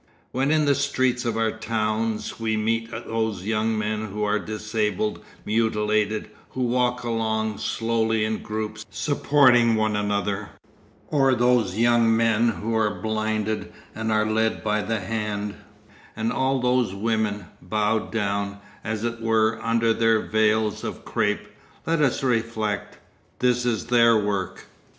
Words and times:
When 0.31 0.49
in 0.49 0.65
the 0.65 0.73
streets 0.73 1.25
of 1.25 1.37
our 1.37 1.51
towns 1.51 2.39
we 2.39 2.57
meet 2.57 2.89
those 2.89 3.45
young 3.45 3.77
men 3.77 4.05
who 4.07 4.23
are 4.23 4.39
disabled, 4.39 5.23
mutilated, 5.45 6.31
who 6.49 6.63
walk 6.63 7.03
along 7.03 7.59
slowly 7.59 8.25
in 8.25 8.39
groups, 8.41 8.83
supporting 8.89 9.75
one 9.75 9.95
another, 9.95 10.49
or 11.09 11.35
those 11.35 11.77
young 11.77 12.17
men 12.17 12.49
who 12.49 12.75
are 12.75 12.99
blinded 12.99 13.71
and 13.93 14.11
are 14.11 14.25
led 14.25 14.63
by 14.63 14.81
the 14.81 15.01
hand, 15.01 15.53
and 16.15 16.33
all 16.33 16.59
those 16.59 16.95
women, 16.95 17.45
bowed 17.61 18.11
down, 18.11 18.57
as 18.83 19.03
it 19.03 19.21
were, 19.21 19.59
under 19.61 19.93
their 19.93 20.19
veils 20.21 20.83
of 20.83 21.05
crape, 21.05 21.47
let 21.85 22.01
us 22.01 22.23
reflect: 22.23 22.97
"This 23.37 23.67
is 23.67 23.85
their 23.85 24.17
work. 24.17 24.65